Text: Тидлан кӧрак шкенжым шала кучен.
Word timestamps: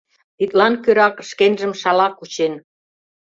Тидлан 0.37 0.73
кӧрак 0.83 1.15
шкенжым 1.29 1.71
шала 1.81 2.07
кучен. 2.17 2.53